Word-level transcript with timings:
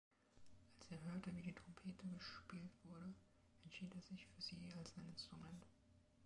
Als 0.79 0.89
er 0.89 0.99
hörte, 1.03 1.31
wie 1.37 1.43
die 1.43 1.53
Trompete 1.53 2.07
gespielt 2.07 2.71
wurde, 2.85 3.13
entschied 3.63 3.93
er 3.93 4.01
sich 4.01 4.25
für 4.25 4.41
sie 4.41 4.67
als 4.75 4.95
sein 4.95 5.07
Instrument. 5.07 5.63